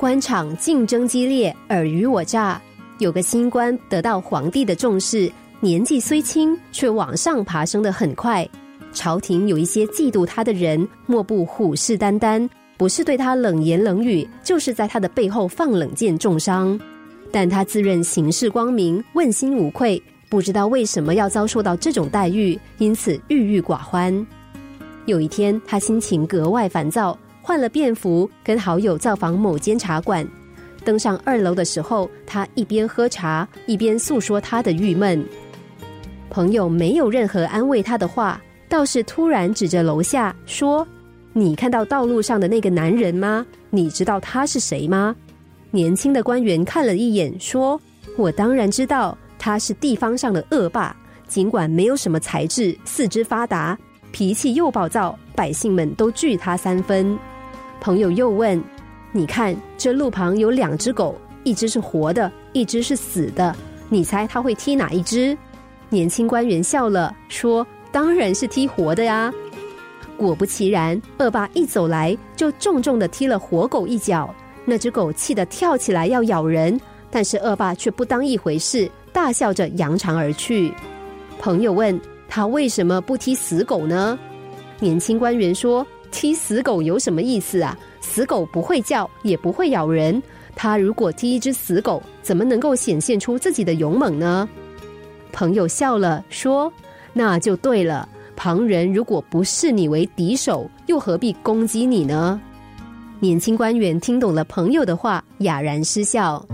[0.00, 2.58] 官场竞争激烈，尔虞我诈。
[3.00, 8.48] 有个新官得到皇帝的重视，年纪虽轻，却往上爬升的很快。
[8.94, 16.80] 朝廷有一些嫉妒他的人，莫不虎视眈眈，不是对他冷言冷语，就是在他的背后放冷箭重伤。
[17.30, 24.26] 但他自认行事光明，问心无愧，不知道为什么要遭受到这种待遇，因此郁郁寡欢。
[25.04, 27.18] 有一天，他心情格外烦躁，
[27.50, 30.24] 换了便服，跟好友造访某间茶馆。
[30.84, 35.26] 登上二楼的时候，他一边喝茶，一边诉说他的郁闷。
[36.30, 38.40] 朋友没有任何安慰他的话。
[38.68, 40.86] 倒是突然指着楼下说
[41.34, 43.44] ：“你看到道路上的那个男人吗？
[43.70, 45.16] 你知道他是谁吗？”
[45.72, 47.80] 年轻的官员看了一眼，说
[48.16, 50.94] ：“我当然知道，他是地方上的恶霸。
[51.26, 53.76] 尽管没有什么才智，四肢发达，
[54.12, 57.18] 脾气又暴躁，百姓们都惧他三分。”
[57.80, 58.62] 朋友又问
[59.12, 63.54] ：“你看这路旁有两只狗，一只是活的，一只是死的，
[63.88, 65.36] 你猜他会踢哪一只？”
[65.88, 67.66] 年轻官员笑了，说。
[67.92, 69.34] 当然是踢活的呀！
[70.16, 74.32] 果不其然，恶霸一走来就重重的踢了活狗一脚。
[74.64, 80.72] 那只狗气得跳起来要咬人，但是恶霸却不当一回事，大笑着扬长而去。
[81.40, 84.16] 朋友问他为什么不踢死狗呢？
[84.78, 87.76] 年轻官员说：“踢死狗有什么意思啊？
[88.00, 90.22] 死狗不会叫，也不会咬人。
[90.54, 94.48] 他如果踢一只死狗，怎么能够显现出自己的勇猛呢？”
[95.32, 96.72] 朋友笑了说。
[97.12, 98.08] 那就对了。
[98.36, 102.40] 旁人如果不视你为敌手，又何必攻击你呢？
[103.18, 106.46] 年轻官员听懂了朋友的话，哑然失笑。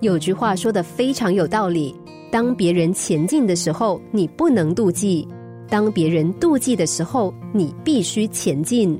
[0.00, 1.94] 有句话说的非常有道理：
[2.32, 5.28] 当别人前进的时候，你不能妒忌；
[5.74, 8.96] 当别人妒忌的时候，你必须前进。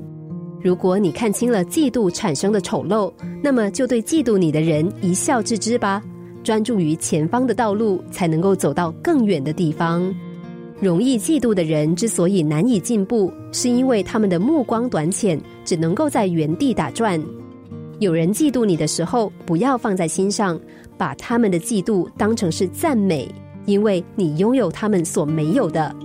[0.61, 3.09] 如果你看清了嫉妒产生的丑陋，
[3.41, 6.03] 那么就对嫉妒你的人一笑置之吧。
[6.43, 10.13] 专注于前方的道路，才能够走到更远的地方。
[10.81, 17.17] 容易嫉妒的人之所以难以进步，是因为他们的目光短浅，只能够在原地打转。
[17.99, 20.59] 有人嫉妒你的时候，不要放在心上，
[20.97, 23.33] 把他们的嫉妒当成是赞美，
[23.65, 25.95] 因为你拥有他们所没有的。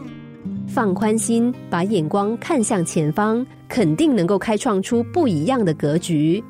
[0.73, 6.43] 放宽心，把眼光看向前方，肯定能够开创出不一样的格局。